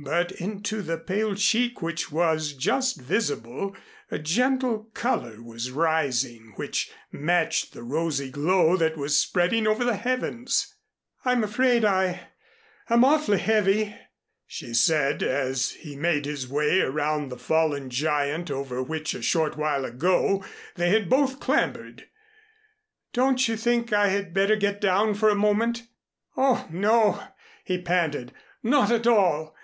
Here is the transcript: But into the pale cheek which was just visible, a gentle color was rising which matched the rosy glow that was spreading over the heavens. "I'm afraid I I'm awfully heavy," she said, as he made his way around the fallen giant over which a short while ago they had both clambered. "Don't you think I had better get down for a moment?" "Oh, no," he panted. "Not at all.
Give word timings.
But 0.00 0.30
into 0.30 0.80
the 0.80 0.96
pale 0.96 1.34
cheek 1.34 1.82
which 1.82 2.12
was 2.12 2.52
just 2.52 3.00
visible, 3.00 3.76
a 4.12 4.16
gentle 4.20 4.84
color 4.94 5.42
was 5.42 5.72
rising 5.72 6.52
which 6.54 6.88
matched 7.10 7.72
the 7.72 7.82
rosy 7.82 8.30
glow 8.30 8.76
that 8.76 8.96
was 8.96 9.18
spreading 9.18 9.66
over 9.66 9.82
the 9.82 9.96
heavens. 9.96 10.72
"I'm 11.24 11.42
afraid 11.42 11.84
I 11.84 12.28
I'm 12.88 13.04
awfully 13.04 13.40
heavy," 13.40 13.96
she 14.46 14.72
said, 14.72 15.24
as 15.24 15.72
he 15.72 15.96
made 15.96 16.26
his 16.26 16.46
way 16.46 16.80
around 16.80 17.28
the 17.28 17.36
fallen 17.36 17.90
giant 17.90 18.52
over 18.52 18.80
which 18.80 19.14
a 19.14 19.20
short 19.22 19.56
while 19.56 19.84
ago 19.84 20.44
they 20.76 20.90
had 20.90 21.10
both 21.10 21.40
clambered. 21.40 22.06
"Don't 23.12 23.48
you 23.48 23.56
think 23.56 23.92
I 23.92 24.10
had 24.10 24.32
better 24.32 24.54
get 24.54 24.80
down 24.80 25.14
for 25.14 25.28
a 25.28 25.34
moment?" 25.34 25.88
"Oh, 26.36 26.68
no," 26.70 27.20
he 27.64 27.82
panted. 27.82 28.32
"Not 28.62 28.92
at 28.92 29.08
all. 29.08 29.56